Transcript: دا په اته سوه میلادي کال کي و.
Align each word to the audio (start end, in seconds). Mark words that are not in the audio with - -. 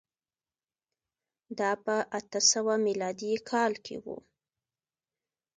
دا 1.59 1.71
په 1.83 1.95
اته 2.19 2.39
سوه 2.51 2.73
میلادي 2.85 3.33
کال 3.49 3.73
کي 3.85 3.95
و. 4.03 4.05